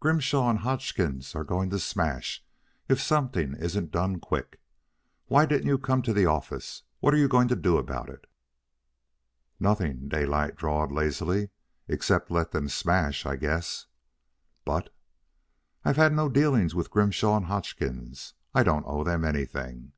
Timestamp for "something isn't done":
3.00-4.18